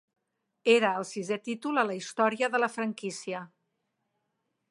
[0.75, 3.45] Era el sisè títol a la història de la franquícia.